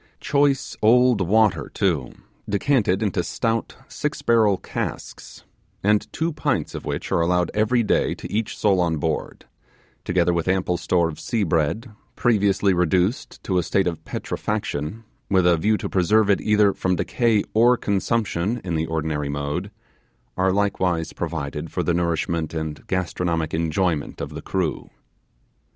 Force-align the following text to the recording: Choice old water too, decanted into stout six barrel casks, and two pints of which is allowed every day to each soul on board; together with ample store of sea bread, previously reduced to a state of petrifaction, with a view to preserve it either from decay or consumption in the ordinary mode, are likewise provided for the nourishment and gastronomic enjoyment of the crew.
Choice 0.19 0.75
old 0.81 1.21
water 1.21 1.69
too, 1.71 2.13
decanted 2.49 3.03
into 3.03 3.21
stout 3.23 3.75
six 3.87 4.19
barrel 4.23 4.57
casks, 4.57 5.43
and 5.83 6.11
two 6.11 6.33
pints 6.33 6.73
of 6.73 6.85
which 6.85 7.09
is 7.11 7.11
allowed 7.11 7.51
every 7.53 7.83
day 7.83 8.15
to 8.15 8.31
each 8.33 8.57
soul 8.57 8.79
on 8.81 8.97
board; 8.97 9.45
together 10.03 10.33
with 10.33 10.47
ample 10.47 10.75
store 10.75 11.07
of 11.07 11.19
sea 11.19 11.43
bread, 11.43 11.91
previously 12.15 12.73
reduced 12.73 13.43
to 13.43 13.59
a 13.59 13.61
state 13.61 13.85
of 13.85 14.03
petrifaction, 14.03 15.03
with 15.29 15.45
a 15.45 15.55
view 15.55 15.77
to 15.77 15.87
preserve 15.87 16.31
it 16.31 16.41
either 16.41 16.73
from 16.73 16.95
decay 16.95 17.43
or 17.53 17.77
consumption 17.77 18.59
in 18.63 18.73
the 18.73 18.87
ordinary 18.87 19.29
mode, 19.29 19.69
are 20.35 20.51
likewise 20.51 21.13
provided 21.13 21.71
for 21.71 21.83
the 21.83 21.93
nourishment 21.93 22.55
and 22.55 22.87
gastronomic 22.87 23.53
enjoyment 23.53 24.19
of 24.19 24.29
the 24.31 24.41
crew. 24.41 24.89